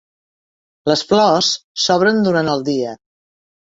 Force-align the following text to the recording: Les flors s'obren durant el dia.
Les 0.91 1.03
flors 1.11 1.51
s'obren 1.85 2.25
durant 2.29 2.51
el 2.55 2.65
dia. 2.71 2.99